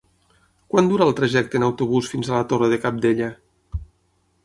[0.73, 3.33] Quant dura el trajecte en autobús fins a la Torre de Cabdella?